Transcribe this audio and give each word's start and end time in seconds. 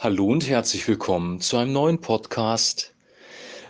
Hallo 0.00 0.26
und 0.26 0.48
herzlich 0.48 0.86
willkommen 0.86 1.40
zu 1.40 1.56
einem 1.56 1.72
neuen 1.72 2.00
Podcast. 2.00 2.94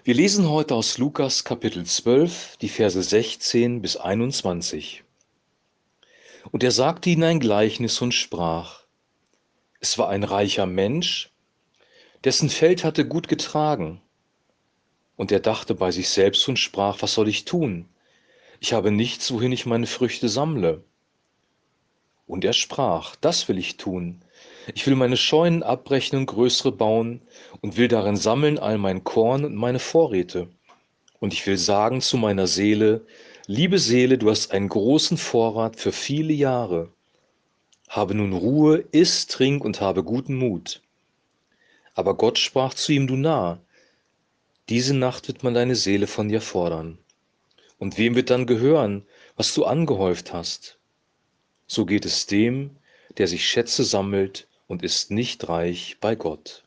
Wir 0.04 0.12
lesen 0.12 0.46
heute 0.46 0.74
aus 0.74 0.98
Lukas 0.98 1.42
Kapitel 1.42 1.86
12, 1.86 2.58
die 2.58 2.68
Verse 2.68 3.02
16 3.02 3.80
bis 3.80 3.96
21. 3.96 5.04
Und 6.52 6.62
er 6.62 6.70
sagte 6.70 7.08
ihnen 7.08 7.24
ein 7.24 7.40
Gleichnis 7.40 8.02
und 8.02 8.12
sprach, 8.12 8.82
es 9.80 9.96
war 9.96 10.10
ein 10.10 10.22
reicher 10.22 10.66
Mensch, 10.66 11.32
dessen 12.24 12.50
Feld 12.50 12.84
hatte 12.84 13.08
gut 13.08 13.28
getragen. 13.28 14.02
Und 15.16 15.32
er 15.32 15.40
dachte 15.40 15.74
bei 15.74 15.92
sich 15.92 16.10
selbst 16.10 16.46
und 16.46 16.58
sprach, 16.58 17.00
was 17.00 17.14
soll 17.14 17.28
ich 17.28 17.46
tun? 17.46 17.88
Ich 18.60 18.74
habe 18.74 18.90
nichts, 18.90 19.32
wohin 19.32 19.52
ich 19.52 19.64
meine 19.64 19.86
Früchte 19.86 20.28
sammle. 20.28 20.84
Und 22.26 22.44
er 22.44 22.52
sprach, 22.52 23.16
das 23.16 23.48
will 23.48 23.56
ich 23.56 23.78
tun 23.78 24.22
ich 24.74 24.86
will 24.86 24.96
meine 24.96 25.16
Scheunen 25.16 25.62
abbrechen 25.62 26.18
und 26.18 26.26
größere 26.26 26.72
bauen 26.72 27.22
und 27.60 27.76
will 27.76 27.88
darin 27.88 28.16
sammeln 28.16 28.58
all 28.58 28.78
mein 28.78 29.04
Korn 29.04 29.44
und 29.44 29.54
meine 29.54 29.78
Vorräte. 29.78 30.48
Und 31.20 31.32
ich 31.32 31.46
will 31.46 31.56
sagen 31.56 32.00
zu 32.00 32.16
meiner 32.16 32.46
Seele, 32.46 33.06
liebe 33.46 33.78
Seele, 33.78 34.18
du 34.18 34.30
hast 34.30 34.52
einen 34.52 34.68
großen 34.68 35.16
Vorrat 35.16 35.76
für 35.76 35.92
viele 35.92 36.32
Jahre. 36.32 36.90
Habe 37.88 38.14
nun 38.14 38.32
Ruhe, 38.32 38.84
iss, 38.92 39.26
trink 39.26 39.64
und 39.64 39.80
habe 39.80 40.04
guten 40.04 40.34
Mut. 40.34 40.82
Aber 41.94 42.14
Gott 42.14 42.38
sprach 42.38 42.74
zu 42.74 42.92
ihm, 42.92 43.06
du 43.06 43.16
Narr, 43.16 43.60
diese 44.68 44.94
Nacht 44.94 45.28
wird 45.28 45.42
man 45.42 45.54
deine 45.54 45.74
Seele 45.74 46.06
von 46.06 46.28
dir 46.28 46.42
fordern. 46.42 46.98
Und 47.78 47.96
wem 47.96 48.14
wird 48.14 48.30
dann 48.30 48.46
gehören, 48.46 49.06
was 49.36 49.54
du 49.54 49.64
angehäuft 49.64 50.32
hast? 50.32 50.78
So 51.66 51.86
geht 51.86 52.04
es 52.04 52.26
dem, 52.26 52.76
der 53.16 53.28
sich 53.28 53.48
Schätze 53.48 53.84
sammelt 53.84 54.47
und 54.68 54.84
ist 54.84 55.10
nicht 55.10 55.48
reich 55.48 55.96
bei 56.00 56.14
Gott. 56.14 56.62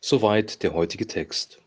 Soweit 0.00 0.62
der 0.62 0.74
heutige 0.74 1.06
Text. 1.06 1.60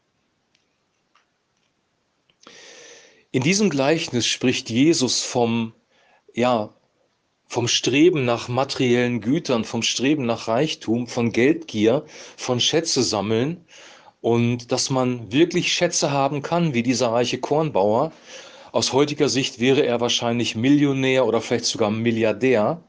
In 3.31 3.41
diesem 3.41 3.71
Gleichnis 3.71 4.27
spricht 4.27 4.69
Jesus 4.69 5.21
vom, 5.21 5.73
ja, 6.35 6.71
vom 7.47 7.67
Streben 7.67 8.25
nach 8.25 8.47
materiellen 8.47 9.21
Gütern, 9.21 9.63
vom 9.63 9.81
Streben 9.81 10.25
nach 10.25 10.47
Reichtum, 10.47 11.07
von 11.07 11.31
Geldgier, 11.31 12.05
von 12.37 12.59
Schätze 12.59 13.01
sammeln 13.01 13.65
und 14.21 14.71
dass 14.71 14.89
man 14.89 15.31
wirklich 15.31 15.73
Schätze 15.73 16.11
haben 16.11 16.41
kann, 16.41 16.73
wie 16.73 16.83
dieser 16.83 17.11
reiche 17.11 17.39
Kornbauer. 17.39 18.11
Aus 18.71 18.93
heutiger 18.93 19.29
Sicht 19.29 19.59
wäre 19.59 19.85
er 19.85 20.01
wahrscheinlich 20.01 20.55
Millionär 20.55 21.25
oder 21.25 21.41
vielleicht 21.41 21.65
sogar 21.65 21.91
Milliardär 21.91 22.83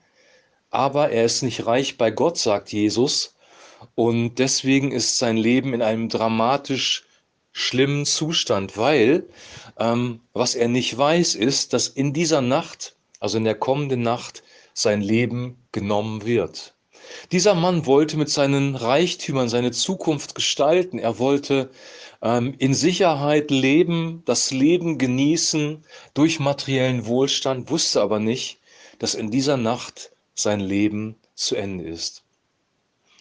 aber 0.74 1.10
er 1.10 1.24
ist 1.24 1.42
nicht 1.42 1.66
reich 1.66 1.96
bei 1.98 2.10
Gott, 2.10 2.36
sagt 2.36 2.72
Jesus. 2.72 3.34
Und 3.94 4.36
deswegen 4.38 4.92
ist 4.92 5.18
sein 5.18 5.36
Leben 5.36 5.74
in 5.74 5.82
einem 5.82 6.08
dramatisch 6.08 7.04
schlimmen 7.52 8.04
Zustand, 8.04 8.76
weil 8.76 9.28
ähm, 9.78 10.20
was 10.32 10.54
er 10.54 10.68
nicht 10.68 10.96
weiß, 10.96 11.36
ist, 11.36 11.72
dass 11.72 11.88
in 11.88 12.12
dieser 12.12 12.40
Nacht, 12.40 12.96
also 13.20 13.38
in 13.38 13.44
der 13.44 13.54
kommenden 13.54 14.02
Nacht, 14.02 14.42
sein 14.72 15.00
Leben 15.00 15.56
genommen 15.70 16.26
wird. 16.26 16.74
Dieser 17.30 17.54
Mann 17.54 17.86
wollte 17.86 18.16
mit 18.16 18.30
seinen 18.30 18.74
Reichtümern 18.74 19.48
seine 19.48 19.70
Zukunft 19.70 20.34
gestalten. 20.34 20.98
Er 20.98 21.18
wollte 21.18 21.70
ähm, 22.22 22.54
in 22.58 22.74
Sicherheit 22.74 23.50
leben, 23.50 24.22
das 24.24 24.50
Leben 24.50 24.98
genießen 24.98 25.84
durch 26.14 26.40
materiellen 26.40 27.06
Wohlstand, 27.06 27.70
wusste 27.70 28.00
aber 28.00 28.18
nicht, 28.18 28.58
dass 28.98 29.14
in 29.14 29.30
dieser 29.30 29.56
Nacht 29.56 30.10
sein 30.34 30.60
Leben 30.60 31.16
zu 31.34 31.56
Ende 31.56 31.84
ist. 31.84 32.22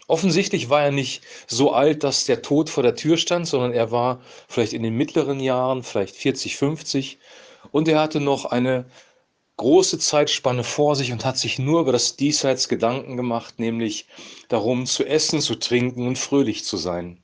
Offensichtlich 0.07 0.69
war 0.69 0.83
er 0.83 0.91
nicht 0.91 1.23
so 1.47 1.71
alt, 1.71 2.03
dass 2.03 2.25
der 2.25 2.41
Tod 2.41 2.69
vor 2.69 2.83
der 2.83 2.95
Tür 2.95 3.17
stand, 3.17 3.47
sondern 3.47 3.71
er 3.71 3.91
war 3.91 4.21
vielleicht 4.47 4.73
in 4.73 4.83
den 4.83 4.95
mittleren 4.95 5.39
Jahren, 5.39 5.81
vielleicht 5.81 6.15
40, 6.15 6.57
50 6.57 7.19
und 7.71 7.87
er 7.87 7.99
hatte 7.99 8.19
noch 8.19 8.45
eine 8.45 8.85
große 9.57 9.99
Zeitspanne 9.99 10.63
vor 10.63 10.95
sich 10.95 11.11
und 11.11 11.25
hat 11.25 11.37
sich 11.37 11.59
nur 11.59 11.81
über 11.81 11.91
das 11.91 12.15
Diesseits 12.15 12.67
Gedanken 12.67 13.17
gemacht, 13.17 13.59
nämlich 13.59 14.07
darum 14.49 14.85
zu 14.85 15.05
essen, 15.05 15.41
zu 15.41 15.55
trinken 15.55 16.07
und 16.07 16.17
fröhlich 16.17 16.65
zu 16.65 16.77
sein. 16.77 17.23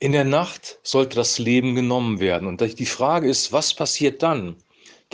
In 0.00 0.12
der 0.12 0.24
Nacht 0.24 0.80
sollte 0.82 1.16
das 1.16 1.38
Leben 1.38 1.74
genommen 1.74 2.20
werden 2.20 2.48
und 2.48 2.60
die 2.78 2.86
Frage 2.86 3.28
ist, 3.28 3.52
was 3.52 3.74
passiert 3.74 4.22
dann? 4.22 4.56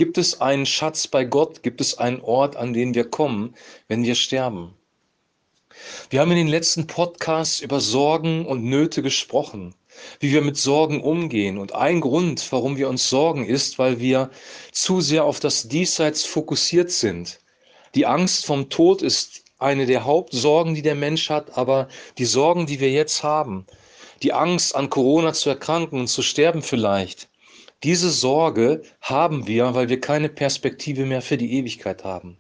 Gibt 0.01 0.17
es 0.17 0.41
einen 0.41 0.65
Schatz 0.65 1.09
bei 1.09 1.27
Gott? 1.27 1.63
Gibt 1.63 1.83
es 1.83 1.99
einen 1.99 2.23
Ort, 2.23 2.57
an 2.57 2.73
den 2.73 2.95
wir 2.95 3.11
kommen, 3.11 3.55
wenn 3.87 4.03
wir 4.03 4.15
sterben? 4.15 4.75
Wir 6.09 6.21
haben 6.21 6.31
in 6.31 6.39
den 6.39 6.49
letzten 6.49 6.87
Podcasts 6.87 7.61
über 7.61 7.81
Sorgen 7.81 8.47
und 8.47 8.65
Nöte 8.65 9.03
gesprochen, 9.03 9.75
wie 10.19 10.33
wir 10.33 10.41
mit 10.41 10.57
Sorgen 10.57 11.03
umgehen. 11.03 11.59
Und 11.59 11.75
ein 11.75 12.01
Grund, 12.01 12.51
warum 12.51 12.79
wir 12.79 12.89
uns 12.89 13.11
sorgen, 13.11 13.45
ist, 13.45 13.79
weil 13.79 14.01
wir 14.01 14.31
zu 14.73 15.03
sehr 15.03 15.27
auf 15.27 15.39
das 15.39 15.69
Diesseits 15.69 16.25
fokussiert 16.25 16.91
sind. 16.91 17.39
Die 17.95 18.07
Angst 18.07 18.47
vom 18.47 18.71
Tod 18.71 19.03
ist 19.03 19.45
eine 19.59 19.85
der 19.85 20.07
Hauptsorgen, 20.07 20.75
die 20.75 20.81
der 20.81 20.95
Mensch 20.95 21.29
hat, 21.29 21.59
aber 21.59 21.89
die 22.17 22.25
Sorgen, 22.25 22.65
die 22.65 22.81
wir 22.81 22.91
jetzt 22.91 23.23
haben, 23.23 23.67
die 24.23 24.33
Angst 24.33 24.75
an 24.75 24.89
Corona 24.89 25.35
zu 25.35 25.51
erkranken 25.51 26.01
und 26.01 26.09
zu 26.09 26.23
sterben 26.23 26.63
vielleicht, 26.63 27.30
diese 27.83 28.11
Sorge 28.11 28.83
haben 29.01 29.47
wir, 29.47 29.75
weil 29.75 29.89
wir 29.89 30.01
keine 30.01 30.29
Perspektive 30.29 31.07
mehr 31.07 31.23
für 31.23 31.37
die 31.37 31.53
Ewigkeit 31.55 32.05
haben. 32.05 32.37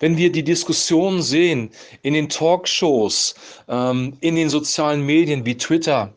Wenn 0.00 0.16
wir 0.16 0.30
die 0.30 0.44
Diskussionen 0.44 1.22
sehen 1.22 1.70
in 2.02 2.14
den 2.14 2.28
Talkshows, 2.28 3.34
ähm, 3.68 4.16
in 4.20 4.36
den 4.36 4.48
sozialen 4.48 5.04
Medien 5.04 5.46
wie 5.46 5.56
Twitter, 5.56 6.14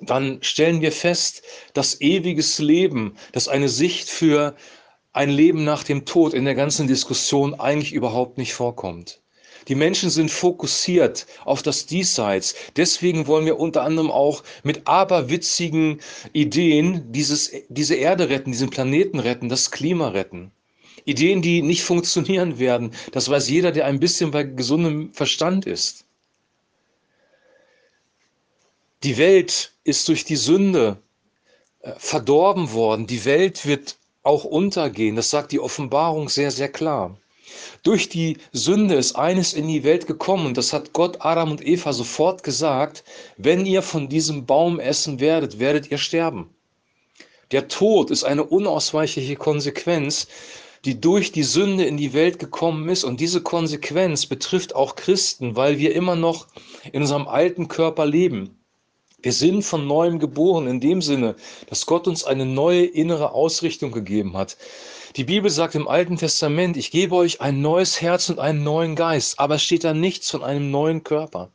dann 0.00 0.42
stellen 0.42 0.80
wir 0.80 0.92
fest, 0.92 1.42
dass 1.72 2.00
ewiges 2.00 2.58
Leben, 2.58 3.16
dass 3.32 3.48
eine 3.48 3.68
Sicht 3.68 4.08
für 4.08 4.54
ein 5.12 5.30
Leben 5.30 5.64
nach 5.64 5.84
dem 5.84 6.04
Tod 6.04 6.34
in 6.34 6.44
der 6.44 6.54
ganzen 6.54 6.88
Diskussion 6.88 7.54
eigentlich 7.54 7.92
überhaupt 7.92 8.36
nicht 8.36 8.54
vorkommt. 8.54 9.20
Die 9.68 9.74
Menschen 9.74 10.10
sind 10.10 10.30
fokussiert 10.30 11.26
auf 11.44 11.62
das 11.62 11.86
Diesseits. 11.86 12.54
Deswegen 12.76 13.26
wollen 13.26 13.46
wir 13.46 13.58
unter 13.58 13.82
anderem 13.82 14.10
auch 14.10 14.42
mit 14.62 14.86
aberwitzigen 14.86 16.00
Ideen 16.32 17.12
dieses, 17.12 17.52
diese 17.68 17.94
Erde 17.94 18.28
retten, 18.28 18.52
diesen 18.52 18.70
Planeten 18.70 19.18
retten, 19.18 19.48
das 19.48 19.70
Klima 19.70 20.08
retten. 20.08 20.50
Ideen, 21.04 21.42
die 21.42 21.62
nicht 21.62 21.82
funktionieren 21.82 22.58
werden. 22.58 22.92
Das 23.12 23.28
weiß 23.28 23.48
jeder, 23.48 23.72
der 23.72 23.86
ein 23.86 24.00
bisschen 24.00 24.30
bei 24.30 24.42
gesundem 24.42 25.12
Verstand 25.12 25.66
ist. 25.66 26.04
Die 29.02 29.18
Welt 29.18 29.72
ist 29.84 30.08
durch 30.08 30.24
die 30.24 30.36
Sünde 30.36 30.96
äh, 31.80 31.92
verdorben 31.98 32.72
worden. 32.72 33.06
Die 33.06 33.26
Welt 33.26 33.66
wird 33.66 33.96
auch 34.22 34.44
untergehen. 34.44 35.16
Das 35.16 35.28
sagt 35.28 35.52
die 35.52 35.60
Offenbarung 35.60 36.30
sehr, 36.30 36.50
sehr 36.50 36.70
klar. 36.70 37.18
Durch 37.82 38.08
die 38.08 38.38
Sünde 38.52 38.94
ist 38.94 39.16
eines 39.16 39.52
in 39.52 39.68
die 39.68 39.84
Welt 39.84 40.06
gekommen 40.06 40.46
und 40.46 40.56
das 40.56 40.72
hat 40.72 40.92
Gott 40.92 41.18
Adam 41.20 41.50
und 41.50 41.66
Eva 41.66 41.92
sofort 41.92 42.42
gesagt, 42.42 43.04
wenn 43.36 43.66
ihr 43.66 43.82
von 43.82 44.08
diesem 44.08 44.46
Baum 44.46 44.80
essen 44.80 45.20
werdet, 45.20 45.58
werdet 45.58 45.90
ihr 45.90 45.98
sterben. 45.98 46.50
Der 47.50 47.68
Tod 47.68 48.10
ist 48.10 48.24
eine 48.24 48.44
unausweichliche 48.44 49.36
Konsequenz, 49.36 50.26
die 50.84 51.00
durch 51.00 51.32
die 51.32 51.42
Sünde 51.42 51.84
in 51.84 51.96
die 51.96 52.12
Welt 52.12 52.38
gekommen 52.38 52.88
ist 52.88 53.04
und 53.04 53.20
diese 53.20 53.42
Konsequenz 53.42 54.26
betrifft 54.26 54.74
auch 54.74 54.96
Christen, 54.96 55.56
weil 55.56 55.78
wir 55.78 55.94
immer 55.94 56.16
noch 56.16 56.46
in 56.92 57.02
unserem 57.02 57.26
alten 57.26 57.68
Körper 57.68 58.06
leben. 58.06 58.58
Wir 59.22 59.32
sind 59.32 59.62
von 59.62 59.86
neuem 59.86 60.18
geboren 60.18 60.66
in 60.66 60.80
dem 60.80 61.00
Sinne, 61.00 61.36
dass 61.68 61.86
Gott 61.86 62.06
uns 62.06 62.24
eine 62.24 62.44
neue 62.44 62.84
innere 62.84 63.32
Ausrichtung 63.32 63.90
gegeben 63.90 64.36
hat. 64.36 64.58
Die 65.16 65.22
Bibel 65.22 65.48
sagt 65.48 65.76
im 65.76 65.86
Alten 65.86 66.16
Testament, 66.16 66.76
ich 66.76 66.90
gebe 66.90 67.14
euch 67.14 67.40
ein 67.40 67.60
neues 67.60 68.00
Herz 68.00 68.30
und 68.30 68.40
einen 68.40 68.64
neuen 68.64 68.96
Geist, 68.96 69.38
aber 69.38 69.54
es 69.54 69.62
steht 69.62 69.84
da 69.84 69.94
nichts 69.94 70.28
von 70.28 70.42
einem 70.42 70.72
neuen 70.72 71.04
Körper. 71.04 71.52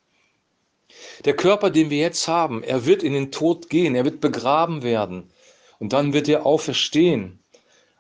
Der 1.25 1.35
Körper, 1.35 1.69
den 1.69 1.89
wir 1.89 1.97
jetzt 1.97 2.29
haben, 2.29 2.63
er 2.63 2.85
wird 2.85 3.03
in 3.03 3.11
den 3.11 3.33
Tod 3.33 3.69
gehen, 3.69 3.95
er 3.95 4.05
wird 4.05 4.21
begraben 4.21 4.81
werden 4.81 5.29
und 5.77 5.91
dann 5.91 6.13
wird 6.13 6.29
er 6.29 6.45
auferstehen 6.45 7.43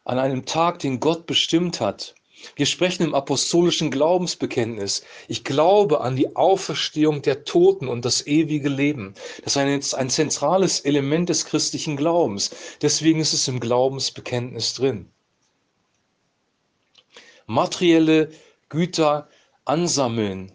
an 0.05 0.17
einem 0.17 0.45
Tag, 0.45 0.79
den 0.79 1.01
Gott 1.01 1.25
bestimmt 1.25 1.81
hat. 1.81 2.15
Wir 2.55 2.65
sprechen 2.65 3.03
im 3.03 3.13
apostolischen 3.13 3.91
Glaubensbekenntnis. 3.91 5.03
Ich 5.27 5.43
glaube 5.43 5.99
an 5.99 6.15
die 6.15 6.37
Auferstehung 6.37 7.21
der 7.21 7.43
Toten 7.43 7.89
und 7.89 8.05
das 8.05 8.25
ewige 8.25 8.69
Leben. 8.69 9.13
Das 9.43 9.57
ist 9.57 9.57
ein, 9.57 9.99
ein 9.99 10.09
zentrales 10.09 10.79
Element 10.79 11.27
des 11.27 11.43
christlichen 11.43 11.97
Glaubens. 11.97 12.51
Deswegen 12.81 13.19
ist 13.19 13.33
es 13.33 13.49
im 13.49 13.59
Glaubensbekenntnis 13.59 14.73
drin 14.73 15.11
materielle 17.49 18.29
Güter 18.69 19.27
ansammeln, 19.65 20.51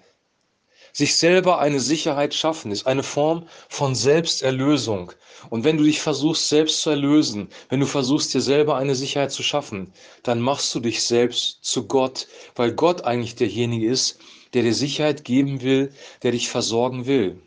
sich 0.92 1.16
selber 1.16 1.58
eine 1.58 1.80
Sicherheit 1.80 2.34
schaffen, 2.34 2.70
ist 2.70 2.86
eine 2.86 3.02
Form 3.02 3.48
von 3.68 3.96
Selbsterlösung. 3.96 5.12
Und 5.50 5.64
wenn 5.64 5.76
du 5.76 5.82
dich 5.82 6.00
versuchst, 6.00 6.48
selbst 6.48 6.80
zu 6.82 6.90
erlösen, 6.90 7.48
wenn 7.68 7.80
du 7.80 7.86
versuchst, 7.86 8.32
dir 8.32 8.40
selber 8.40 8.76
eine 8.76 8.94
Sicherheit 8.94 9.32
zu 9.32 9.42
schaffen, 9.42 9.92
dann 10.22 10.40
machst 10.40 10.72
du 10.72 10.78
dich 10.78 11.02
selbst 11.02 11.58
zu 11.64 11.88
Gott, 11.88 12.28
weil 12.54 12.72
Gott 12.72 13.02
eigentlich 13.02 13.34
derjenige 13.34 13.88
ist, 13.88 14.20
der 14.54 14.62
dir 14.62 14.74
Sicherheit 14.74 15.24
geben 15.24 15.62
will, 15.62 15.92
der 16.22 16.30
dich 16.30 16.48
versorgen 16.48 17.06
will. 17.06 17.42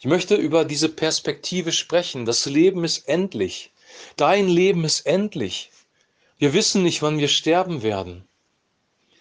Ich 0.00 0.06
möchte 0.06 0.34
über 0.34 0.64
diese 0.64 0.88
Perspektive 0.88 1.70
sprechen. 1.70 2.24
Das 2.24 2.44
Leben 2.46 2.82
ist 2.82 3.08
endlich. 3.08 3.70
Dein 4.16 4.48
Leben 4.48 4.84
ist 4.84 5.06
endlich. 5.06 5.70
Wir 6.42 6.54
wissen 6.54 6.82
nicht, 6.82 7.02
wann 7.02 7.20
wir 7.20 7.28
sterben 7.28 7.84
werden. 7.84 8.24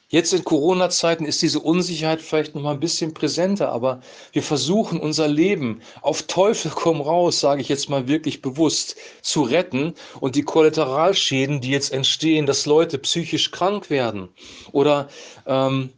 Jetzt 0.08 0.34
in 0.34 0.44
Corona-Zeiten 0.44 1.24
ist 1.24 1.44
diese 1.44 1.60
Unsicherheit 1.60 2.20
vielleicht 2.20 2.56
noch 2.56 2.64
mal 2.64 2.74
ein 2.74 2.80
bisschen 2.80 3.14
präsenter, 3.14 3.72
aber 3.72 4.02
wir 4.32 4.42
versuchen 4.42 5.00
unser 5.00 5.28
Leben 5.28 5.84
auf 6.02 6.24
Teufel 6.24 6.72
komm 6.74 7.00
raus, 7.00 7.40
sage 7.40 7.62
ich 7.62 7.70
jetzt 7.70 7.92
mal 7.92 8.08
wirklich 8.08 8.42
bewusst, 8.42 8.96
zu 9.22 9.44
retten 9.44 9.94
und 10.20 10.36
die 10.36 10.42
Kollateralschäden, 10.42 11.62
die 11.62 11.70
jetzt 11.70 11.94
entstehen, 11.94 12.48
dass 12.48 12.66
Leute 12.66 12.98
psychisch 12.98 13.52
krank 13.52 13.92
werden 13.92 14.30
oder 14.72 15.08
ähm, 15.46 15.92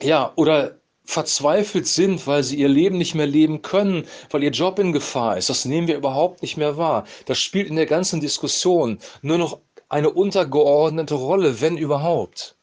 ja 0.00 0.32
oder 0.36 0.78
verzweifelt 1.04 1.86
sind, 1.86 2.26
weil 2.26 2.42
sie 2.42 2.56
ihr 2.56 2.68
Leben 2.70 2.96
nicht 2.96 3.14
mehr 3.14 3.26
leben 3.26 3.60
können, 3.60 4.06
weil 4.30 4.42
ihr 4.42 4.50
Job 4.50 4.78
in 4.78 4.94
Gefahr 4.94 5.36
ist. 5.36 5.50
Das 5.50 5.66
nehmen 5.66 5.88
wir 5.88 5.96
überhaupt 5.98 6.40
nicht 6.40 6.56
mehr 6.56 6.78
wahr. 6.78 7.04
Das 7.26 7.38
spielt 7.38 7.68
in 7.68 7.76
der 7.76 7.84
ganzen 7.84 8.20
Diskussion 8.20 8.98
nur 9.20 9.36
noch 9.36 9.58
eine 9.92 10.10
untergeordnete 10.10 11.14
Rolle, 11.14 11.60
wenn 11.60 11.76
überhaupt. 11.76 12.56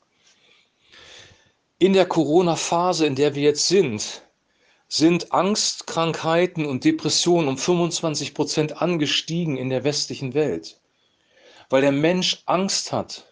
In 1.78 1.94
der 1.94 2.08
Corona-Phase, 2.08 3.06
in 3.06 3.14
der 3.14 3.36
wir 3.36 3.44
jetzt 3.44 3.68
sind, 3.68 4.24
sind 4.88 5.32
Angstkrankheiten 5.32 6.66
und 6.66 6.84
Depressionen 6.86 7.48
um 7.48 7.58
25 7.60 8.34
Prozent 8.34 8.82
angestiegen 8.82 9.58
in 9.58 9.70
der 9.70 9.84
westlichen 9.84 10.34
Welt, 10.34 10.82
weil 11.70 11.82
der 11.82 11.92
Mensch 11.92 12.42
Angst 12.48 12.92
hat, 12.92 13.32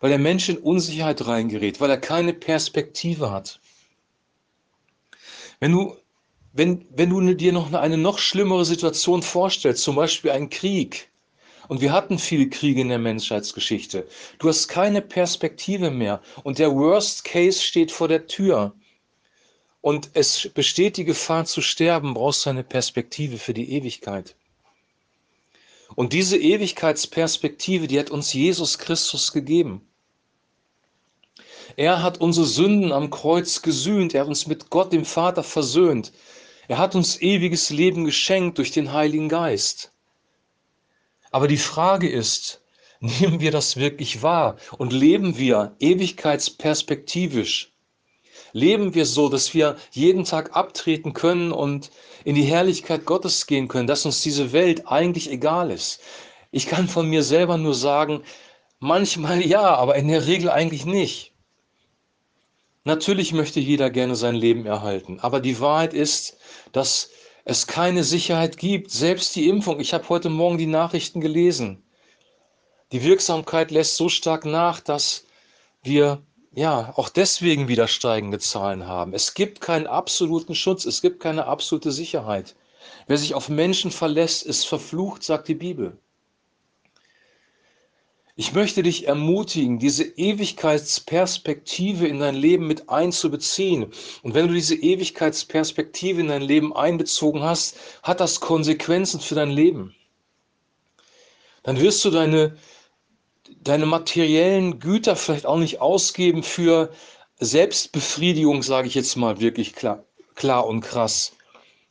weil 0.00 0.10
der 0.10 0.18
Mensch 0.18 0.50
in 0.50 0.58
Unsicherheit 0.58 1.26
reingerät, 1.26 1.80
weil 1.80 1.88
er 1.88 1.98
keine 1.98 2.34
Perspektive 2.34 3.30
hat. 3.30 3.58
Wenn 5.60 5.72
du, 5.72 5.96
wenn, 6.52 6.86
wenn 6.90 7.08
du 7.08 7.34
dir 7.34 7.54
noch 7.54 7.72
eine 7.72 7.96
noch 7.96 8.18
schlimmere 8.18 8.66
Situation 8.66 9.22
vorstellst, 9.22 9.82
zum 9.82 9.96
Beispiel 9.96 10.30
einen 10.30 10.50
Krieg, 10.50 11.09
und 11.70 11.80
wir 11.80 11.92
hatten 11.92 12.18
viele 12.18 12.48
Kriege 12.48 12.80
in 12.80 12.88
der 12.88 12.98
Menschheitsgeschichte. 12.98 14.04
Du 14.40 14.48
hast 14.48 14.66
keine 14.66 15.00
Perspektive 15.00 15.92
mehr. 15.92 16.20
Und 16.42 16.58
der 16.58 16.74
Worst 16.74 17.22
Case 17.22 17.62
steht 17.62 17.92
vor 17.92 18.08
der 18.08 18.26
Tür. 18.26 18.74
Und 19.80 20.10
es 20.14 20.50
besteht 20.52 20.96
die 20.96 21.04
Gefahr 21.04 21.44
zu 21.44 21.60
sterben, 21.62 22.14
brauchst 22.14 22.44
du 22.44 22.50
eine 22.50 22.64
Perspektive 22.64 23.38
für 23.38 23.54
die 23.54 23.70
Ewigkeit. 23.70 24.34
Und 25.94 26.12
diese 26.12 26.36
Ewigkeitsperspektive, 26.36 27.86
die 27.86 28.00
hat 28.00 28.10
uns 28.10 28.32
Jesus 28.32 28.76
Christus 28.76 29.32
gegeben. 29.32 29.80
Er 31.76 32.02
hat 32.02 32.20
unsere 32.20 32.46
Sünden 32.46 32.90
am 32.90 33.10
Kreuz 33.10 33.62
gesühnt. 33.62 34.12
Er 34.12 34.22
hat 34.22 34.28
uns 34.28 34.48
mit 34.48 34.70
Gott, 34.70 34.92
dem 34.92 35.04
Vater, 35.04 35.44
versöhnt. 35.44 36.10
Er 36.66 36.78
hat 36.78 36.96
uns 36.96 37.22
ewiges 37.22 37.70
Leben 37.70 38.04
geschenkt 38.04 38.58
durch 38.58 38.72
den 38.72 38.92
Heiligen 38.92 39.28
Geist. 39.28 39.92
Aber 41.30 41.48
die 41.48 41.56
Frage 41.56 42.08
ist, 42.08 42.62
nehmen 43.00 43.40
wir 43.40 43.50
das 43.50 43.76
wirklich 43.76 44.22
wahr 44.22 44.56
und 44.78 44.92
leben 44.92 45.38
wir 45.38 45.74
ewigkeitsperspektivisch? 45.80 47.72
Leben 48.52 48.94
wir 48.94 49.06
so, 49.06 49.28
dass 49.28 49.54
wir 49.54 49.76
jeden 49.92 50.24
Tag 50.24 50.56
abtreten 50.56 51.12
können 51.12 51.52
und 51.52 51.90
in 52.24 52.34
die 52.34 52.42
Herrlichkeit 52.42 53.06
Gottes 53.06 53.46
gehen 53.46 53.68
können, 53.68 53.86
dass 53.86 54.04
uns 54.04 54.22
diese 54.22 54.52
Welt 54.52 54.88
eigentlich 54.88 55.30
egal 55.30 55.70
ist? 55.70 56.00
Ich 56.50 56.66
kann 56.66 56.88
von 56.88 57.08
mir 57.08 57.22
selber 57.22 57.56
nur 57.56 57.74
sagen, 57.74 58.22
manchmal 58.80 59.46
ja, 59.46 59.74
aber 59.76 59.94
in 59.94 60.08
der 60.08 60.26
Regel 60.26 60.50
eigentlich 60.50 60.84
nicht. 60.84 61.32
Natürlich 62.84 63.32
möchte 63.32 63.60
jeder 63.60 63.90
gerne 63.90 64.16
sein 64.16 64.34
Leben 64.34 64.66
erhalten, 64.66 65.20
aber 65.20 65.40
die 65.40 65.60
Wahrheit 65.60 65.92
ist, 65.92 66.38
dass 66.72 67.10
es 67.44 67.66
keine 67.66 68.04
Sicherheit 68.04 68.56
gibt. 68.56 68.90
Selbst 68.90 69.34
die 69.36 69.48
Impfung, 69.48 69.80
ich 69.80 69.92
habe 69.94 70.08
heute 70.08 70.28
Morgen 70.28 70.58
die 70.58 70.66
Nachrichten 70.66 71.20
gelesen. 71.20 71.82
Die 72.92 73.02
Wirksamkeit 73.02 73.70
lässt 73.70 73.96
so 73.96 74.08
stark 74.08 74.44
nach, 74.44 74.80
dass 74.80 75.24
wir 75.82 76.22
ja 76.52 76.92
auch 76.96 77.08
deswegen 77.08 77.68
wieder 77.68 77.86
steigende 77.88 78.38
Zahlen 78.38 78.86
haben. 78.86 79.14
Es 79.14 79.34
gibt 79.34 79.60
keinen 79.60 79.86
absoluten 79.86 80.54
Schutz, 80.54 80.84
es 80.84 81.00
gibt 81.00 81.20
keine 81.20 81.46
absolute 81.46 81.92
Sicherheit. 81.92 82.56
Wer 83.06 83.18
sich 83.18 83.34
auf 83.34 83.48
Menschen 83.48 83.90
verlässt, 83.90 84.44
ist 84.44 84.66
verflucht, 84.66 85.22
sagt 85.22 85.48
die 85.48 85.54
Bibel. 85.54 85.98
Ich 88.40 88.54
möchte 88.54 88.82
dich 88.82 89.06
ermutigen, 89.06 89.78
diese 89.78 90.02
Ewigkeitsperspektive 90.02 92.08
in 92.08 92.20
dein 92.20 92.34
Leben 92.34 92.66
mit 92.66 92.88
einzubeziehen. 92.88 93.92
Und 94.22 94.32
wenn 94.32 94.48
du 94.48 94.54
diese 94.54 94.76
Ewigkeitsperspektive 94.76 96.22
in 96.22 96.28
dein 96.28 96.40
Leben 96.40 96.74
einbezogen 96.74 97.42
hast, 97.42 97.76
hat 98.02 98.18
das 98.18 98.40
Konsequenzen 98.40 99.20
für 99.20 99.34
dein 99.34 99.50
Leben. 99.50 99.94
Dann 101.64 101.80
wirst 101.80 102.02
du 102.02 102.08
deine, 102.08 102.56
deine 103.62 103.84
materiellen 103.84 104.80
Güter 104.80 105.16
vielleicht 105.16 105.44
auch 105.44 105.58
nicht 105.58 105.82
ausgeben 105.82 106.42
für 106.42 106.90
Selbstbefriedigung, 107.40 108.62
sage 108.62 108.88
ich 108.88 108.94
jetzt 108.94 109.16
mal 109.16 109.38
wirklich 109.38 109.74
klar, 109.74 110.06
klar 110.34 110.66
und 110.66 110.80
krass. 110.80 111.32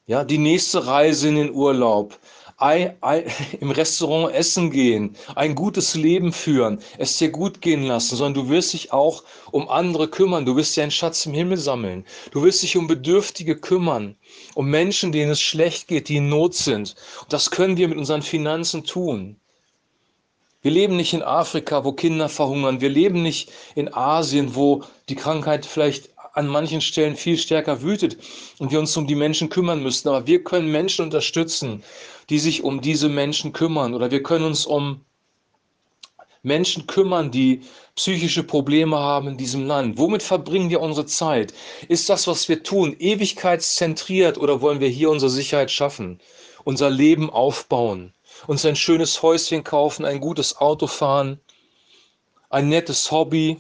Ja, 0.08 0.24
die 0.24 0.40
nächste 0.40 0.88
Reise 0.88 1.28
in 1.28 1.36
den 1.36 1.54
Urlaub, 1.54 2.18
ein, 2.60 2.96
ein, 3.02 3.24
im 3.60 3.72
Restaurant 3.72 4.34
essen 4.34 4.70
gehen, 4.70 5.16
ein 5.36 5.56
gutes 5.56 5.96
Leben 5.96 6.32
führen, 6.32 6.80
es 6.98 7.18
dir 7.18 7.30
gut 7.30 7.62
gehen 7.62 7.84
lassen, 7.84 8.16
sondern 8.16 8.46
du 8.46 8.50
wirst 8.50 8.74
dich 8.74 8.94
auch 8.94 9.24
um 9.52 9.70
andere 9.70 10.08
kümmern. 10.08 10.46
Du 10.46 10.56
wirst 10.56 10.76
dir 10.76 10.84
einen 10.84 10.92
Schatz 10.92 11.26
im 11.26 11.34
Himmel 11.34 11.58
sammeln. 11.58 12.06
Du 12.32 12.44
wirst 12.44 12.62
dich 12.62 12.78
um 12.78 12.88
Bedürftige 12.88 13.56
kümmern, 13.56 14.16
um 14.56 14.70
Menschen, 14.70 15.12
denen 15.12 15.32
es 15.32 15.42
schlecht 15.42 15.88
geht, 15.88 16.10
die 16.10 16.18
in 16.18 16.30
Not 16.30 16.54
sind. 16.54 16.96
Und 17.22 17.34
das 17.34 17.50
können 17.50 17.78
wir 17.78 17.88
mit 17.88 17.98
unseren 17.98 18.22
Finanzen 18.22 18.84
tun. 18.84 19.38
Wir 20.62 20.72
leben 20.72 20.98
nicht 20.98 21.14
in 21.14 21.24
Afrika, 21.24 21.86
wo 21.86 21.94
Kinder 21.94 22.28
verhungern. 22.28 22.82
Wir 22.82 22.90
leben 22.90 23.24
nicht 23.24 23.50
in 23.76 23.94
Asien, 23.94 24.56
wo 24.56 24.84
die 25.08 25.16
Krankheit 25.16 25.66
vielleicht 25.66 26.10
an 26.40 26.48
manchen 26.48 26.80
Stellen 26.80 27.18
viel 27.18 27.38
stärker 27.38 27.82
wütet 27.82 28.18
und 28.60 28.72
wir 28.72 28.80
uns 28.80 28.96
um 28.96 29.06
die 29.06 29.16
Menschen 29.16 29.50
kümmern 29.50 29.84
müssen. 29.84 30.08
Aber 30.08 30.26
wir 30.26 30.42
können 30.42 30.72
Menschen 30.72 31.04
unterstützen, 31.04 31.84
die 32.30 32.40
sich 32.40 32.64
um 32.64 32.80
diese 32.80 33.10
Menschen 33.10 33.52
kümmern. 33.52 33.94
Oder 33.94 34.10
wir 34.10 34.24
können 34.24 34.46
uns 34.46 34.66
um 34.66 35.02
Menschen 36.42 36.88
kümmern, 36.88 37.30
die 37.30 37.62
psychische 37.96 38.44
Probleme 38.44 38.98
haben 38.98 39.28
in 39.28 39.38
diesem 39.38 39.68
Land. 39.68 39.98
Womit 39.98 40.24
verbringen 40.24 40.70
wir 40.70 40.80
unsere 40.80 41.06
Zeit? 41.06 41.54
Ist 41.90 42.08
das, 42.08 42.26
was 42.26 42.48
wir 42.48 42.64
tun, 42.64 42.96
ewigkeitszentriert 42.98 44.38
oder 44.38 44.62
wollen 44.62 44.80
wir 44.80 44.88
hier 44.88 45.10
unsere 45.10 45.30
Sicherheit 45.30 45.70
schaffen, 45.70 46.22
unser 46.64 46.90
Leben 46.90 47.30
aufbauen, 47.30 48.14
uns 48.48 48.66
ein 48.66 48.78
schönes 48.78 49.22
Häuschen 49.22 49.66
kaufen, 49.66 50.06
ein 50.06 50.22
gutes 50.22 50.56
Auto 50.56 50.88
fahren, 50.88 51.42
ein 52.50 52.70
nettes 52.70 53.12
Hobby, 53.12 53.58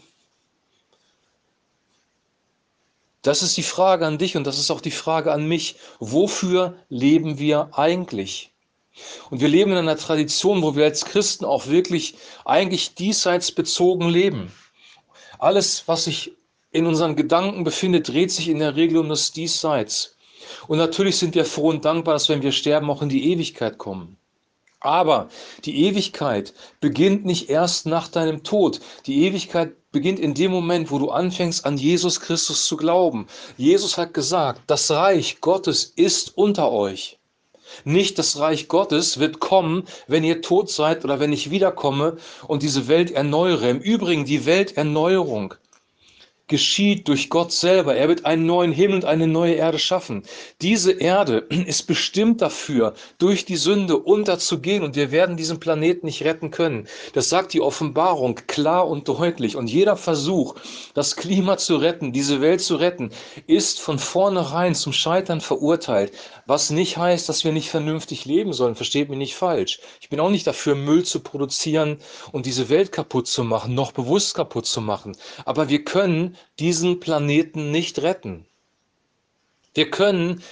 Das 3.21 3.43
ist 3.43 3.57
die 3.57 3.63
Frage 3.63 4.05
an 4.05 4.17
dich 4.17 4.37
und 4.37 4.47
das 4.47 4.59
ist 4.59 4.71
auch 4.71 4.81
die 4.81 4.91
Frage 4.91 5.31
an 5.31 5.47
mich. 5.47 5.75
Wofür 5.99 6.77
leben 6.87 7.37
wir 7.37 7.69
eigentlich? 7.73 8.53
Und 9.29 9.41
wir 9.41 9.47
leben 9.47 9.71
in 9.71 9.77
einer 9.77 9.97
Tradition, 9.97 10.61
wo 10.61 10.75
wir 10.75 10.85
als 10.85 11.05
Christen 11.05 11.45
auch 11.45 11.67
wirklich 11.67 12.15
eigentlich 12.45 12.95
diesseits 12.95 13.51
bezogen 13.51 14.09
leben. 14.09 14.51
Alles, 15.37 15.87
was 15.87 16.05
sich 16.05 16.33
in 16.71 16.85
unseren 16.85 17.15
Gedanken 17.15 17.63
befindet, 17.63 18.07
dreht 18.07 18.31
sich 18.31 18.49
in 18.49 18.59
der 18.59 18.75
Regel 18.75 18.97
um 18.97 19.09
das 19.09 19.31
Diesseits. 19.31 20.17
Und 20.67 20.77
natürlich 20.77 21.17
sind 21.17 21.35
wir 21.35 21.45
froh 21.45 21.69
und 21.69 21.85
dankbar, 21.85 22.15
dass 22.15 22.29
wenn 22.29 22.41
wir 22.41 22.51
sterben, 22.51 22.89
auch 22.89 23.01
in 23.01 23.09
die 23.09 23.31
Ewigkeit 23.31 23.77
kommen. 23.77 24.18
Aber 24.81 25.27
die 25.65 25.85
Ewigkeit 25.85 26.53
beginnt 26.79 27.25
nicht 27.25 27.49
erst 27.49 27.85
nach 27.85 28.07
deinem 28.07 28.43
Tod. 28.43 28.79
Die 29.05 29.25
Ewigkeit 29.25 29.75
beginnt 29.91 30.19
in 30.19 30.33
dem 30.33 30.51
Moment, 30.51 30.89
wo 30.89 30.99
du 30.99 31.09
anfängst, 31.09 31.65
an 31.65 31.77
Jesus 31.77 32.21
Christus 32.21 32.65
zu 32.65 32.77
glauben. 32.77 33.27
Jesus 33.57 33.97
hat 33.97 34.13
gesagt, 34.13 34.61
das 34.67 34.89
Reich 34.89 35.41
Gottes 35.41 35.83
ist 35.95 36.37
unter 36.37 36.71
euch. 36.71 37.19
Nicht 37.83 38.17
das 38.17 38.39
Reich 38.39 38.67
Gottes 38.67 39.19
wird 39.19 39.39
kommen, 39.39 39.83
wenn 40.07 40.23
ihr 40.23 40.41
tot 40.41 40.69
seid 40.69 41.03
oder 41.03 41.19
wenn 41.19 41.33
ich 41.33 41.51
wiederkomme 41.51 42.17
und 42.47 42.63
diese 42.63 42.87
Welt 42.87 43.11
erneuere. 43.11 43.69
Im 43.69 43.79
Übrigen, 43.79 44.25
die 44.25 44.45
Welterneuerung 44.45 45.55
geschieht 46.49 47.07
durch 47.07 47.29
Gott 47.29 47.51
selber. 47.53 47.95
Er 47.95 48.09
wird 48.09 48.25
einen 48.25 48.45
neuen 48.45 48.73
Himmel 48.73 48.95
und 48.97 49.05
eine 49.05 49.27
neue 49.27 49.53
Erde 49.53 49.79
schaffen. 49.79 50.23
Diese 50.61 50.91
Erde 50.91 51.37
ist 51.49 51.83
bestimmt 51.83 52.41
dafür, 52.41 52.95
durch 53.17 53.45
die 53.45 53.55
Sünde 53.55 53.97
unterzugehen 53.97 54.83
und 54.83 54.95
wir 54.95 55.11
werden 55.11 55.37
diesen 55.37 55.59
Planeten 55.59 56.07
nicht 56.07 56.23
retten 56.23 56.51
können. 56.51 56.87
Das 57.13 57.29
sagt 57.29 57.53
die 57.53 57.61
Offenbarung 57.61 58.35
klar 58.47 58.87
und 58.87 59.07
deutlich. 59.07 59.55
Und 59.55 59.69
jeder 59.69 59.95
Versuch, 59.95 60.55
das 60.93 61.15
Klima 61.15 61.57
zu 61.57 61.77
retten, 61.77 62.11
diese 62.11 62.41
Welt 62.41 62.61
zu 62.61 62.75
retten, 62.75 63.11
ist 63.47 63.79
von 63.79 63.99
vornherein 63.99 64.75
zum 64.75 64.91
Scheitern 64.91 65.41
verurteilt. 65.41 66.11
Was 66.47 66.71
nicht 66.71 66.97
heißt, 66.97 67.29
dass 67.29 67.43
wir 67.43 67.51
nicht 67.51 67.69
vernünftig 67.69 68.25
leben 68.25 68.53
sollen. 68.53 68.75
Versteht 68.75 69.09
mich 69.09 69.19
nicht 69.19 69.35
falsch. 69.35 69.79
Ich 70.01 70.09
bin 70.09 70.19
auch 70.19 70.31
nicht 70.31 70.47
dafür, 70.47 70.73
Müll 70.73 71.05
zu 71.05 71.19
produzieren 71.19 71.99
und 72.31 72.47
diese 72.47 72.69
Welt 72.69 72.91
kaputt 72.91 73.27
zu 73.27 73.43
machen, 73.43 73.75
noch 73.75 73.91
bewusst 73.91 74.33
kaputt 74.33 74.65
zu 74.65 74.81
machen. 74.81 75.15
Aber 75.45 75.69
wir 75.69 75.83
können 75.83 76.35
diesen 76.59 76.99
Planeten 76.99 77.71
nicht 77.71 78.01
retten. 78.01 78.45
Wir 79.73 79.89
können 79.89 80.43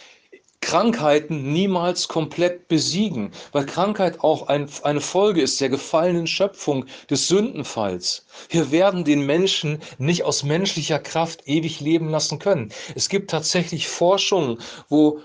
Krankheiten 0.61 1.53
niemals 1.53 2.07
komplett 2.07 2.67
besiegen, 2.67 3.31
weil 3.51 3.65
Krankheit 3.65 4.21
auch 4.21 4.47
ein, 4.47 4.69
eine 4.83 5.01
Folge 5.01 5.41
ist 5.41 5.61
der 5.61 5.69
gefallenen 5.69 6.27
Schöpfung 6.27 6.85
des 7.09 7.27
Sündenfalls. 7.27 8.25
Wir 8.49 8.71
werden 8.71 9.03
den 9.03 9.25
Menschen 9.25 9.79
nicht 9.97 10.23
aus 10.23 10.43
menschlicher 10.43 10.99
Kraft 10.99 11.47
ewig 11.47 11.79
leben 11.79 12.09
lassen 12.09 12.39
können. 12.39 12.73
Es 12.95 13.07
gibt 13.07 13.29
tatsächlich 13.29 13.87
Forschungen, 13.87 14.59
wo, 14.89 15.21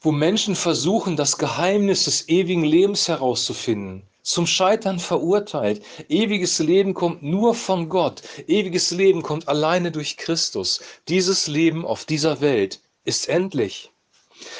wo 0.00 0.12
Menschen 0.12 0.54
versuchen, 0.54 1.16
das 1.16 1.38
Geheimnis 1.38 2.04
des 2.04 2.28
ewigen 2.28 2.64
Lebens 2.64 3.08
herauszufinden 3.08 4.06
zum 4.24 4.46
Scheitern 4.46 4.98
verurteilt. 4.98 5.84
Ewiges 6.08 6.58
Leben 6.58 6.94
kommt 6.94 7.22
nur 7.22 7.54
von 7.54 7.88
Gott. 7.88 8.22
Ewiges 8.48 8.90
Leben 8.90 9.22
kommt 9.22 9.46
alleine 9.46 9.92
durch 9.92 10.16
Christus. 10.16 10.80
Dieses 11.08 11.46
Leben 11.46 11.84
auf 11.84 12.06
dieser 12.06 12.40
Welt 12.40 12.80
ist 13.04 13.28
endlich. 13.28 13.92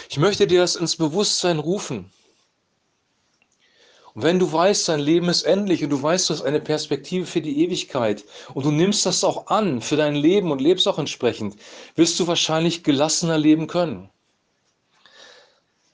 Ich 0.09 0.19
möchte 0.19 0.47
dir 0.47 0.61
das 0.61 0.77
ins 0.77 0.97
Bewusstsein 0.97 1.59
rufen. 1.59 2.13
Und 4.15 4.23
wenn 4.23 4.39
du 4.39 4.53
weißt, 4.53 4.89
dein 4.89 5.01
Leben 5.01 5.29
ist 5.29 5.43
endlich 5.43 5.83
und 5.83 5.91
du 5.91 6.01
weißt, 6.01 6.29
du 6.29 6.35
hast 6.35 6.43
eine 6.43 6.61
Perspektive 6.61 7.27
für 7.27 7.41
die 7.41 7.65
Ewigkeit 7.65 8.25
und 8.53 8.65
du 8.65 8.71
nimmst 8.71 9.05
das 9.07 9.25
auch 9.25 9.49
an 9.49 9.81
für 9.81 9.97
dein 9.97 10.15
Leben 10.15 10.53
und 10.53 10.61
lebst 10.61 10.87
auch 10.87 10.99
entsprechend, 10.99 11.57
wirst 11.97 12.21
du 12.21 12.29
wahrscheinlich 12.29 12.85
gelassener 12.85 13.39
leben 13.39 13.67
können. 13.67 14.09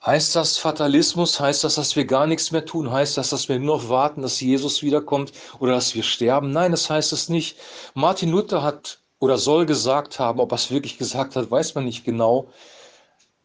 Heißt 0.04 0.34
das 0.34 0.56
Fatalismus? 0.56 1.40
Heißt 1.40 1.62
das, 1.62 1.74
dass 1.74 1.94
wir 1.94 2.06
gar 2.06 2.26
nichts 2.26 2.52
mehr 2.52 2.64
tun? 2.64 2.90
Heißt 2.90 3.18
das, 3.18 3.30
dass 3.30 3.50
wir 3.50 3.58
nur 3.58 3.76
noch 3.76 3.88
warten, 3.90 4.22
dass 4.22 4.40
Jesus 4.40 4.82
wiederkommt 4.82 5.32
oder 5.58 5.72
dass 5.72 5.94
wir 5.94 6.02
sterben? 6.02 6.50
Nein, 6.52 6.70
das 6.70 6.88
heißt 6.88 7.12
es 7.12 7.28
nicht. 7.28 7.58
Martin 7.92 8.30
Luther 8.30 8.62
hat 8.62 9.00
oder 9.18 9.36
soll 9.36 9.66
gesagt 9.66 10.18
haben, 10.18 10.40
ob 10.40 10.52
er 10.52 10.56
es 10.56 10.70
wirklich 10.70 10.96
gesagt 10.96 11.36
hat, 11.36 11.50
weiß 11.50 11.74
man 11.74 11.84
nicht 11.84 12.04
genau. 12.04 12.48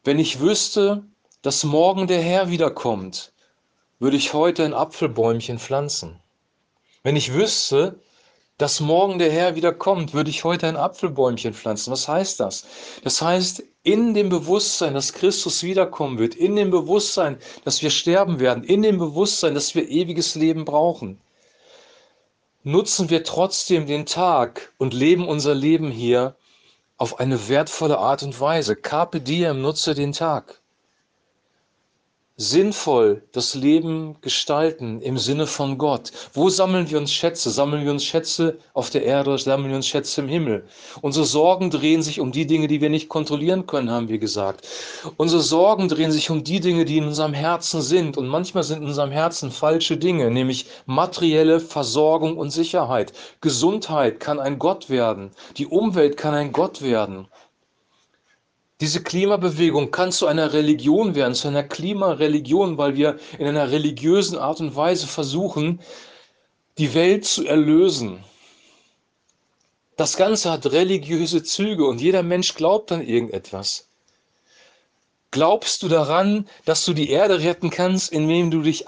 Wenn 0.06 0.18
ich 0.18 0.40
wüsste, 0.40 1.04
dass 1.42 1.66
morgen 1.66 2.08
der 2.08 2.22
Herr 2.22 2.50
wiederkommt, 2.50 3.34
würde 4.00 4.16
ich 4.16 4.34
heute 4.34 4.64
ein 4.64 4.74
Apfelbäumchen 4.74 5.60
pflanzen. 5.60 6.22
Wenn 7.04 7.18
ich 7.18 7.34
wüsste, 7.34 8.00
dass 8.58 8.80
morgen 8.80 9.20
der 9.20 9.32
Herr 9.32 9.56
wieder 9.56 9.74
kommt, 9.74 10.14
würde 10.14 10.30
ich 10.30 10.44
heute 10.44 10.68
ein 10.68 10.78
Apfelbäumchen 10.78 11.54
pflanzen. 11.54 11.92
Was 11.92 12.08
heißt 12.08 12.40
das? 12.40 12.66
Das 13.04 13.22
heißt, 13.22 13.64
in 13.84 14.14
dem 14.14 14.30
Bewusstsein, 14.30 14.94
dass 14.94 15.14
Christus 15.14 15.62
wiederkommen 15.64 16.18
wird, 16.18 16.36
in 16.36 16.56
dem 16.56 16.72
Bewusstsein, 16.72 17.38
dass 17.66 17.82
wir 17.82 17.90
sterben 17.90 18.40
werden, 18.40 18.64
in 18.64 18.82
dem 18.82 18.98
Bewusstsein, 18.98 19.54
dass 19.54 19.76
wir 19.76 19.90
ewiges 19.90 20.36
Leben 20.36 20.64
brauchen, 20.64 21.20
nutzen 22.64 23.10
wir 23.10 23.24
trotzdem 23.24 23.86
den 23.86 24.06
Tag 24.06 24.74
und 24.78 24.94
leben 24.94 25.28
unser 25.28 25.54
Leben 25.54 25.92
hier 25.92 26.36
auf 26.98 27.20
eine 27.20 27.50
wertvolle 27.50 27.98
Art 27.98 28.24
und 28.24 28.40
Weise. 28.40 28.76
Carpe 28.76 29.20
diem, 29.20 29.62
nutze 29.62 29.94
den 29.94 30.14
Tag 30.14 30.62
sinnvoll 32.38 33.24
das 33.32 33.56
Leben 33.56 34.18
gestalten 34.20 35.02
im 35.02 35.18
Sinne 35.18 35.48
von 35.48 35.78
Gott. 35.78 36.12
Wo 36.34 36.50
sammeln 36.50 36.90
wir 36.90 36.98
uns 36.98 37.14
Schätze? 37.14 37.50
Sammeln 37.50 37.86
wir 37.86 37.92
uns 37.92 38.04
Schätze 38.04 38.58
auf 38.74 38.90
der 38.90 39.06
Erde 39.06 39.30
oder 39.30 39.40
sammeln 39.40 39.70
wir 39.70 39.78
uns 39.78 39.88
Schätze 39.88 40.20
im 40.20 40.28
Himmel? 40.28 40.66
Unsere 41.02 41.26
Sorgen 41.26 41.70
drehen 41.70 42.04
sich 42.04 42.20
um 42.20 42.34
die 42.34 42.46
Dinge, 42.46 42.68
die 42.68 42.82
wir 42.82 42.90
nicht 42.90 43.08
kontrollieren 43.08 43.68
können, 43.68 43.90
haben 43.90 44.10
wir 44.10 44.18
gesagt. 44.18 44.68
Unsere 45.16 45.42
Sorgen 45.42 45.88
drehen 45.88 46.12
sich 46.12 46.30
um 46.30 46.44
die 46.44 46.60
Dinge, 46.60 46.84
die 46.84 46.98
in 46.98 47.08
unserem 47.08 47.34
Herzen 47.34 47.82
sind. 47.82 48.18
Und 48.18 48.28
manchmal 48.28 48.64
sind 48.64 48.82
in 48.82 48.88
unserem 48.88 49.12
Herzen 49.12 49.50
falsche 49.50 49.96
Dinge, 49.96 50.30
nämlich 50.30 50.66
materielle 50.86 51.62
Versorgung 51.62 52.38
und 52.38 52.50
Sicherheit. 52.50 53.14
Gesundheit 53.40 54.20
kann 54.20 54.42
ein 54.42 54.60
Gott 54.60 54.90
werden. 54.90 55.32
Die 55.56 55.68
Umwelt 55.68 56.18
kann 56.18 56.34
ein 56.34 56.52
Gott 56.52 56.82
werden. 56.82 57.28
Diese 58.82 59.02
Klimabewegung 59.02 59.92
kann 59.92 60.12
zu 60.12 60.28
einer 60.28 60.52
Religion 60.52 61.16
werden, 61.16 61.34
zu 61.34 61.48
einer 61.48 61.64
Klimareligion, 61.64 62.78
weil 62.78 62.96
wir 62.96 63.18
in 63.40 63.48
einer 63.48 63.72
religiösen 63.72 64.38
Art 64.38 64.60
und 64.60 64.76
Weise 64.76 65.08
versuchen, 65.08 65.80
die 66.78 66.94
Welt 66.94 67.26
zu 67.26 67.46
erlösen. 67.46 68.24
Das 69.96 70.18
Ganze 70.18 70.52
hat 70.52 70.66
religiöse 70.66 71.42
Züge 71.42 71.86
und 71.86 72.02
jeder 72.02 72.22
Mensch 72.22 72.54
glaubt 72.56 72.92
an 72.92 73.02
irgendetwas. 73.02 73.88
Glaubst 75.32 75.84
du 75.84 75.88
daran, 75.88 76.48
dass 76.66 76.84
du 76.84 76.94
die 76.94 77.10
Erde 77.10 77.40
retten 77.40 77.70
kannst, 77.70 78.12
indem 78.12 78.52
du 78.52 78.62
dich 78.62 78.88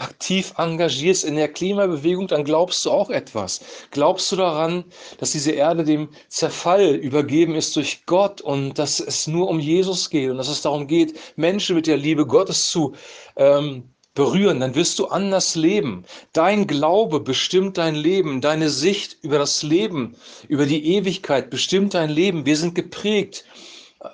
aktiv 0.00 0.54
engagierst 0.56 1.24
in 1.24 1.36
der 1.36 1.48
Klimabewegung, 1.48 2.26
dann 2.26 2.44
glaubst 2.44 2.84
du 2.84 2.90
auch 2.90 3.10
etwas. 3.10 3.60
Glaubst 3.90 4.32
du 4.32 4.36
daran, 4.36 4.84
dass 5.18 5.32
diese 5.32 5.52
Erde 5.52 5.84
dem 5.84 6.08
Zerfall 6.28 6.94
übergeben 6.94 7.54
ist 7.54 7.76
durch 7.76 8.04
Gott 8.06 8.40
und 8.40 8.78
dass 8.78 9.00
es 9.00 9.26
nur 9.26 9.48
um 9.48 9.60
Jesus 9.60 10.10
geht 10.10 10.30
und 10.30 10.38
dass 10.38 10.48
es 10.48 10.62
darum 10.62 10.86
geht, 10.86 11.18
Menschen 11.36 11.76
mit 11.76 11.86
der 11.86 11.96
Liebe 11.96 12.26
Gottes 12.26 12.70
zu 12.70 12.94
ähm, 13.36 13.84
berühren, 14.14 14.60
dann 14.60 14.74
wirst 14.74 14.98
du 14.98 15.06
anders 15.06 15.54
leben. 15.54 16.04
Dein 16.32 16.66
Glaube 16.66 17.20
bestimmt 17.20 17.78
dein 17.78 17.94
Leben, 17.94 18.40
deine 18.40 18.68
Sicht 18.68 19.18
über 19.22 19.38
das 19.38 19.62
Leben, 19.62 20.16
über 20.48 20.66
die 20.66 20.94
Ewigkeit 20.96 21.50
bestimmt 21.50 21.94
dein 21.94 22.10
Leben. 22.10 22.44
Wir 22.44 22.56
sind 22.56 22.74
geprägt 22.74 23.44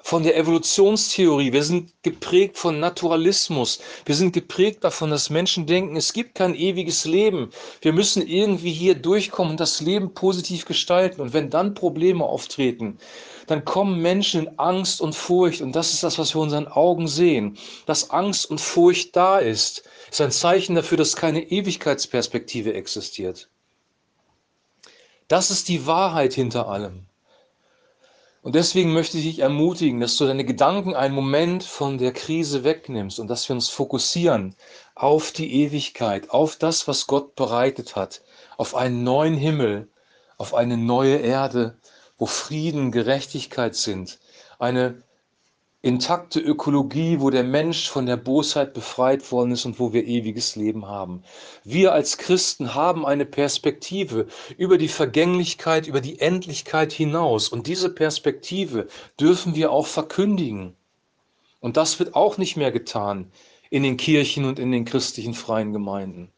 von 0.03 0.25
der 0.25 0.37
Evolutionstheorie, 0.37 1.53
wir 1.53 1.63
sind 1.63 1.93
geprägt 2.03 2.59
von 2.59 2.81
Naturalismus, 2.81 3.79
wir 4.05 4.17
sind 4.17 4.33
geprägt 4.33 4.83
davon, 4.83 5.11
dass 5.11 5.31
Menschen 5.31 5.67
denken, 5.67 5.95
es 5.97 6.13
gibt 6.13 6.35
kein 6.35 6.57
ewiges 6.57 7.05
Leben. 7.05 7.51
Wir 7.83 7.93
müssen 7.93 8.27
irgendwie 8.27 8.73
hier 8.73 8.97
durchkommen 8.97 9.53
und 9.53 9.61
das 9.61 9.81
Leben 9.81 10.13
positiv 10.13 10.65
gestalten. 10.65 11.21
Und 11.21 11.33
wenn 11.35 11.51
dann 11.51 11.75
Probleme 11.75 12.25
auftreten, 12.25 12.99
dann 13.47 13.65
kommen 13.65 14.03
Menschen 14.03 14.47
in 14.47 14.59
Angst 14.59 15.01
und 15.01 15.15
Furcht. 15.15 15.61
Und 15.61 15.77
das 15.77 15.93
ist 15.93 16.03
das, 16.03 16.19
was 16.19 16.35
wir 16.35 16.43
unseren 16.43 16.67
Augen 16.67 17.07
sehen. 17.07 17.57
Dass 17.87 18.11
Angst 18.11 18.51
und 18.51 18.61
Furcht 18.61 19.15
da 19.15 19.39
ist, 19.39 19.85
ist 20.11 20.21
ein 20.21 20.33
Zeichen 20.33 20.75
dafür, 20.75 20.99
dass 20.99 21.15
keine 21.15 21.43
Ewigkeitsperspektive 21.43 22.75
existiert. 22.75 23.49
Das 25.29 25.53
ist 25.53 25.69
die 25.69 25.87
Wahrheit 25.87 26.35
hinter 26.35 26.69
allem. 26.69 27.07
Und 28.47 28.55
deswegen 28.55 28.93
möchte 28.93 29.19
ich 29.19 29.25
dich 29.25 29.39
ermutigen, 29.41 29.99
dass 29.99 30.17
du 30.17 30.25
deine 30.25 30.45
Gedanken 30.45 30.95
einen 30.95 31.17
Moment 31.17 31.65
von 31.65 31.99
der 31.99 32.13
Krise 32.13 32.63
wegnimmst 32.63 33.19
und 33.19 33.27
dass 33.27 33.49
wir 33.49 33.57
uns 33.57 33.71
fokussieren 33.71 34.55
auf 34.95 35.33
die 35.33 35.65
Ewigkeit, 35.65 36.31
auf 36.31 36.55
das, 36.55 36.87
was 36.87 37.09
Gott 37.09 37.35
bereitet 37.35 37.97
hat, 37.97 38.23
auf 38.57 38.77
einen 38.77 39.03
neuen 39.03 39.35
Himmel, 39.37 39.89
auf 40.39 40.55
eine 40.55 40.77
neue 40.77 41.17
Erde, 41.17 41.77
wo 42.19 42.27
Frieden, 42.27 42.93
Gerechtigkeit 42.93 43.75
sind, 43.75 44.21
eine 44.61 45.03
intakte 45.83 46.41
Ökologie, 46.41 47.21
wo 47.21 47.31
der 47.31 47.45
Mensch 47.45 47.89
von 47.89 48.07
der 48.07 48.17
Bosheit 48.17 48.75
befreit 48.75 49.31
worden 49.31 49.53
ist 49.53 49.65
und 49.67 49.79
wo 49.79 49.93
wir 49.93 50.05
ewiges 50.05 50.57
Leben 50.57 50.87
haben. 50.87 51.23
Wir 51.65 51.93
als 51.93 52.19
Christen 52.19 52.75
haben 52.75 53.07
eine 53.07 53.25
Perspektive 53.25 54.27
über 54.57 54.79
die 54.79 54.89
Vergänglichkeit, 54.89 55.87
über 55.87 56.01
die 56.01 56.19
Endlichkeit 56.19 56.93
hinaus. 56.93 57.49
Und 57.49 57.67
diese 57.67 57.91
Perspektive 57.95 58.89
dürfen 59.21 59.55
wir 59.55 59.71
auch 59.71 59.87
verkündigen. 59.87 60.75
Und 61.61 61.77
das 61.77 61.99
wird 61.99 62.15
auch 62.15 62.39
nicht 62.39 62.57
mehr 62.57 62.73
getan 62.73 63.31
in 63.71 63.83
den 63.83 63.97
Kirchen 63.97 64.45
und 64.45 64.59
in 64.59 64.73
den 64.73 64.85
christlichen 64.85 65.35
freien 65.35 65.73
Gemeinden. 65.73 66.33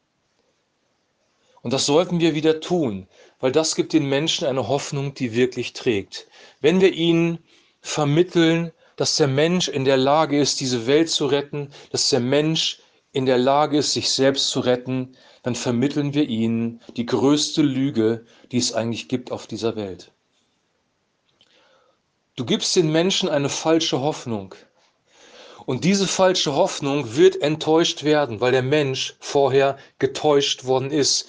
Und 1.62 1.72
das 1.72 1.86
sollten 1.86 2.20
wir 2.20 2.34
wieder 2.34 2.60
tun, 2.60 3.06
weil 3.40 3.52
das 3.52 3.74
gibt 3.74 3.92
den 3.92 4.08
Menschen 4.08 4.46
eine 4.46 4.68
Hoffnung, 4.68 5.14
die 5.14 5.34
wirklich 5.34 5.72
trägt. 5.72 6.28
Wenn 6.60 6.80
wir 6.80 6.92
ihnen 6.92 7.38
vermitteln, 7.80 8.72
dass 8.98 9.14
der 9.14 9.28
Mensch 9.28 9.68
in 9.68 9.84
der 9.84 9.96
Lage 9.96 10.38
ist, 10.40 10.60
diese 10.60 10.88
Welt 10.88 11.08
zu 11.08 11.26
retten, 11.26 11.70
dass 11.92 12.10
der 12.10 12.18
Mensch 12.18 12.80
in 13.12 13.26
der 13.26 13.38
Lage 13.38 13.78
ist, 13.78 13.92
sich 13.92 14.10
selbst 14.10 14.50
zu 14.50 14.58
retten, 14.58 15.16
dann 15.44 15.54
vermitteln 15.54 16.14
wir 16.14 16.28
ihnen 16.28 16.80
die 16.96 17.06
größte 17.06 17.62
Lüge, 17.62 18.26
die 18.50 18.58
es 18.58 18.72
eigentlich 18.72 19.08
gibt 19.08 19.30
auf 19.30 19.46
dieser 19.46 19.76
Welt. 19.76 20.10
Du 22.34 22.44
gibst 22.44 22.74
den 22.74 22.90
Menschen 22.90 23.28
eine 23.28 23.48
falsche 23.48 24.00
Hoffnung. 24.00 24.56
Und 25.64 25.84
diese 25.84 26.08
falsche 26.08 26.54
Hoffnung 26.56 27.14
wird 27.14 27.40
enttäuscht 27.40 28.02
werden, 28.02 28.40
weil 28.40 28.50
der 28.50 28.62
Mensch 28.62 29.14
vorher 29.20 29.78
getäuscht 30.00 30.64
worden 30.64 30.90
ist. 30.90 31.28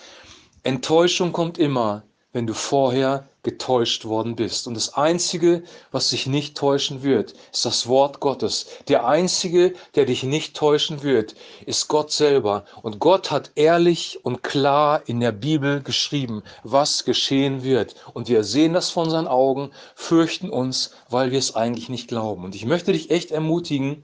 Enttäuschung 0.64 1.34
kommt 1.34 1.60
immer, 1.60 2.04
wenn 2.34 2.48
du 2.48 2.56
vorher 2.56 3.29
getäuscht 3.43 4.05
worden 4.05 4.36
bist. 4.36 4.67
Und 4.67 4.74
das 4.74 4.96
Einzige, 4.96 5.63
was 5.91 6.10
dich 6.10 6.27
nicht 6.27 6.58
täuschen 6.58 7.03
wird, 7.03 7.34
ist 7.53 7.65
das 7.65 7.88
Wort 7.88 8.19
Gottes. 8.19 8.67
Der 8.88 9.05
Einzige, 9.05 9.74
der 9.96 10.05
dich 10.05 10.24
nicht 10.24 10.55
täuschen 10.55 11.03
wird, 11.03 11.36
ist 11.65 11.88
Gott 11.88 12.12
selber. 12.12 12.65
Und 12.81 13.00
Gott 13.00 13.31
hat 13.31 13.51
ehrlich 13.55 14.19
und 14.24 14.43
klar 14.43 15.03
in 15.05 15.19
der 15.19 15.31
Bibel 15.31 15.81
geschrieben, 15.81 16.43
was 16.63 17.05
geschehen 17.05 17.63
wird. 17.63 17.96
Und 18.13 18.27
wir 18.27 18.43
sehen 18.43 18.74
das 18.74 18.89
von 18.89 19.10
seinen 19.10 19.27
Augen, 19.27 19.72
fürchten 19.96 20.50
uns, 20.50 20.91
weil 21.10 21.31
wir 21.31 21.39
es 21.39 21.55
eigentlich 21.55 21.89
nicht 21.89 22.10
glauben. 22.10 22.43
Und 22.43 22.55
ich 22.55 22.65
möchte 22.65 22.91
dich 22.91 23.10
echt 23.10 23.31
ermutigen, 23.31 24.03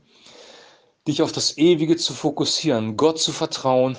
dich 1.07 1.21
auf 1.21 1.31
das 1.31 1.57
Ewige 1.57 1.97
zu 1.97 2.13
fokussieren, 2.13 2.97
Gott 2.97 3.19
zu 3.19 3.31
vertrauen, 3.31 3.97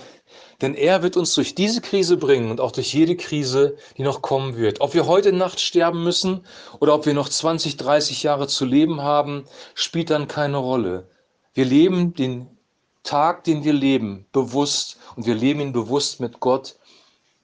denn 0.60 0.74
er 0.74 1.02
wird 1.02 1.16
uns 1.16 1.34
durch 1.34 1.54
diese 1.54 1.80
Krise 1.80 2.16
bringen 2.16 2.50
und 2.50 2.60
auch 2.60 2.72
durch 2.72 2.92
jede 2.92 3.16
Krise, 3.16 3.76
die 3.96 4.02
noch 4.02 4.22
kommen 4.22 4.56
wird. 4.56 4.80
Ob 4.80 4.94
wir 4.94 5.06
heute 5.06 5.32
Nacht 5.32 5.60
sterben 5.60 6.02
müssen 6.02 6.46
oder 6.80 6.94
ob 6.94 7.06
wir 7.06 7.14
noch 7.14 7.28
20, 7.28 7.76
30 7.76 8.22
Jahre 8.22 8.48
zu 8.48 8.64
leben 8.64 9.02
haben, 9.02 9.44
spielt 9.74 10.10
dann 10.10 10.28
keine 10.28 10.58
Rolle. 10.58 11.08
Wir 11.54 11.64
leben 11.64 12.14
den 12.14 12.48
Tag, 13.02 13.44
den 13.44 13.64
wir 13.64 13.72
leben, 13.72 14.26
bewusst 14.32 14.98
und 15.14 15.26
wir 15.26 15.34
leben 15.34 15.60
ihn 15.60 15.72
bewusst 15.72 16.20
mit 16.20 16.40
Gott 16.40 16.76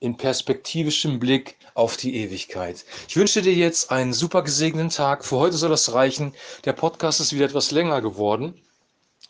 in 0.00 0.16
perspektivischem 0.16 1.20
Blick 1.20 1.56
auf 1.74 1.96
die 1.96 2.16
Ewigkeit. 2.16 2.84
Ich 3.08 3.16
wünsche 3.16 3.40
dir 3.40 3.54
jetzt 3.54 3.92
einen 3.92 4.12
super 4.12 4.42
gesegneten 4.42 4.90
Tag. 4.90 5.24
Für 5.24 5.36
heute 5.36 5.56
soll 5.56 5.70
das 5.70 5.94
reichen. 5.94 6.34
Der 6.64 6.72
Podcast 6.72 7.20
ist 7.20 7.32
wieder 7.32 7.44
etwas 7.44 7.70
länger 7.70 8.02
geworden. 8.02 8.60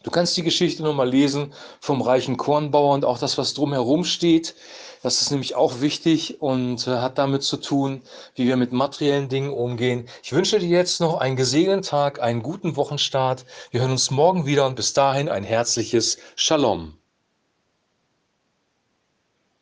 Du 0.02 0.10
kannst 0.10 0.36
die 0.36 0.42
Geschichte 0.42 0.82
nochmal 0.82 1.08
lesen 1.08 1.52
vom 1.80 2.02
reichen 2.02 2.36
Kornbauer 2.36 2.94
und 2.94 3.04
auch 3.04 3.18
das, 3.18 3.38
was 3.38 3.54
drumherum 3.54 4.04
steht. 4.04 4.54
Das 5.02 5.20
ist 5.20 5.30
nämlich 5.30 5.56
auch 5.56 5.80
wichtig 5.80 6.40
und 6.40 6.86
äh, 6.86 6.90
hat 6.90 7.18
damit 7.18 7.42
zu 7.42 7.56
tun, 7.56 8.02
wie 8.36 8.46
wir 8.46 8.56
mit 8.56 8.72
materiellen 8.72 9.28
Dingen 9.28 9.52
umgehen. 9.52 10.08
Ich 10.22 10.32
wünsche 10.32 10.60
dir 10.60 10.68
jetzt 10.68 11.00
noch 11.00 11.18
einen 11.18 11.34
gesegneten 11.36 11.82
Tag, 11.82 12.22
einen 12.22 12.42
guten 12.42 12.76
Wochenstart. 12.76 13.44
Wir 13.72 13.80
hören 13.80 13.90
uns 13.90 14.12
morgen 14.12 14.46
wieder 14.46 14.66
und 14.66 14.76
bis 14.76 14.92
dahin 14.92 15.28
ein 15.28 15.42
herzliches 15.42 16.18
Shalom. 16.36 17.01